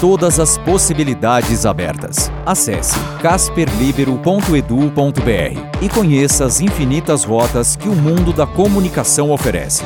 [0.00, 2.32] Todas as possibilidades abertas.
[2.46, 9.84] Acesse casperlibero.edu.br e conheça as infinitas rotas que o mundo da comunicação oferece.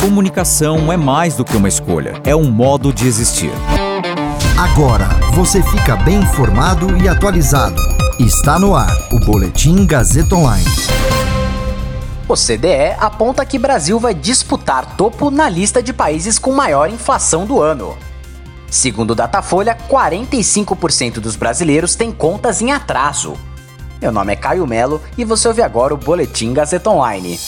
[0.00, 3.50] Comunicação é mais do que uma escolha, é um modo de existir.
[4.56, 7.82] Agora você fica bem informado e atualizado.
[8.20, 10.64] Está no ar o Boletim Gazeta Online.
[12.28, 17.44] O CDE aponta que Brasil vai disputar topo na lista de países com maior inflação
[17.44, 17.98] do ano.
[18.70, 23.34] Segundo o Datafolha, 45% dos brasileiros têm contas em atraso.
[24.00, 27.38] Meu nome é Caio Melo e você ouve agora o Boletim Gazeta Online.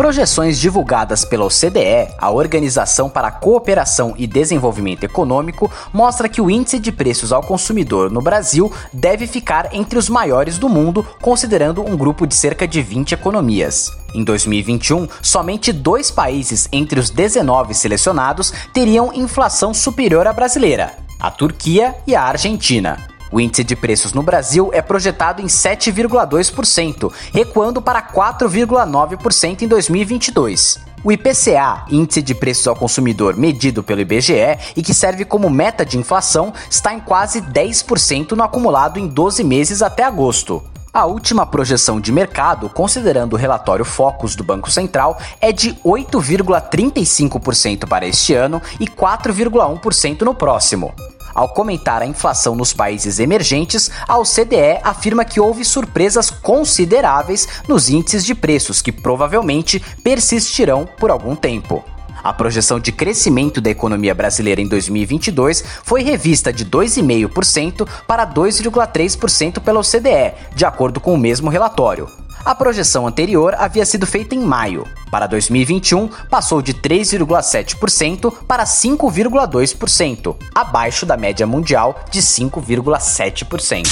[0.00, 6.48] Projeções divulgadas pela OCDE, a Organização para a Cooperação e Desenvolvimento Econômico, mostra que o
[6.48, 11.82] índice de preços ao consumidor no Brasil deve ficar entre os maiores do mundo, considerando
[11.86, 13.92] um grupo de cerca de 20 economias.
[14.14, 21.30] Em 2021, somente dois países entre os 19 selecionados teriam inflação superior à brasileira: a
[21.30, 23.09] Turquia e a Argentina.
[23.32, 30.80] O índice de preços no Brasil é projetado em 7,2%, recuando para 4,9% em 2022.
[31.02, 35.86] O IPCA, Índice de Preços ao Consumidor medido pelo IBGE e que serve como meta
[35.86, 40.62] de inflação, está em quase 10% no acumulado em 12 meses até agosto.
[40.92, 47.86] A última projeção de mercado, considerando o relatório Focus do Banco Central, é de 8,35%
[47.86, 50.92] para este ano e 4,1% no próximo.
[51.34, 57.88] Ao comentar a inflação nos países emergentes, a OCDE afirma que houve surpresas consideráveis nos
[57.88, 61.84] índices de preços que provavelmente persistirão por algum tempo.
[62.22, 69.60] A projeção de crescimento da economia brasileira em 2022 foi revista de 2,5% para 2,3%
[69.60, 72.08] pela OCDE, de acordo com o mesmo relatório.
[72.44, 74.86] A projeção anterior havia sido feita em maio.
[75.10, 83.86] Para 2021, passou de 3,7% para 5,2%, abaixo da média mundial de 5,7%.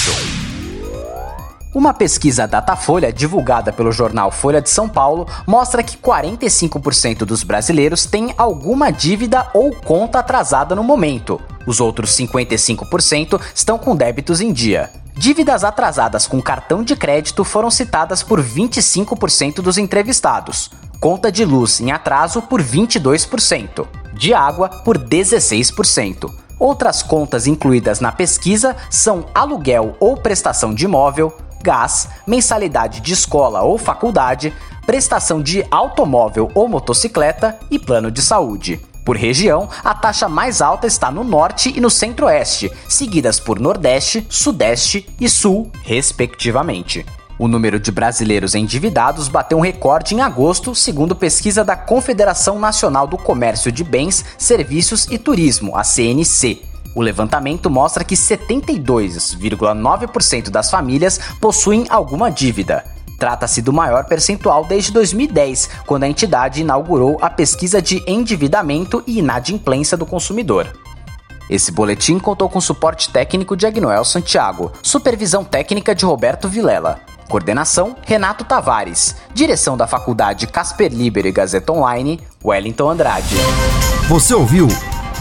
[1.71, 8.07] Uma pesquisa Datafolha, divulgada pelo jornal Folha de São Paulo, mostra que 45% dos brasileiros
[8.07, 11.39] têm alguma dívida ou conta atrasada no momento.
[11.67, 14.89] Os outros 55% estão com débitos em dia.
[15.19, 21.81] Dívidas atrasadas com cartão de crédito foram citadas por 25% dos entrevistados, conta de luz
[21.81, 26.33] em atraso por 22%, de água por 16%.
[26.57, 33.61] Outras contas incluídas na pesquisa são aluguel ou prestação de imóvel, gás, mensalidade de escola
[33.61, 34.53] ou faculdade,
[34.85, 38.79] prestação de automóvel ou motocicleta e plano de saúde.
[39.03, 44.25] Por região, a taxa mais alta está no norte e no centro-oeste, seguidas por nordeste,
[44.29, 47.05] sudeste e sul, respectivamente.
[47.39, 53.07] O número de brasileiros endividados bateu um recorde em agosto, segundo pesquisa da Confederação Nacional
[53.07, 56.61] do Comércio de Bens, Serviços e Turismo, a CNC.
[56.93, 62.83] O levantamento mostra que 72,9% das famílias possuem alguma dívida.
[63.19, 69.19] Trata-se do maior percentual desde 2010, quando a entidade inaugurou a pesquisa de endividamento e
[69.19, 70.71] inadimplência do consumidor.
[71.49, 77.97] Esse boletim contou com suporte técnico de Agnoel Santiago, supervisão técnica de Roberto Vilela, coordenação
[78.05, 83.35] Renato Tavares, direção da Faculdade Casper Liber e Gazeta Online, Wellington Andrade.
[84.07, 84.67] Você ouviu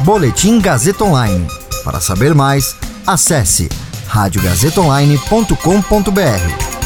[0.05, 1.49] Boletim Gazeta Online.
[1.83, 2.77] Para saber mais,
[3.07, 3.71] acesse
[4.07, 6.78] radiogazetaonline.com.br.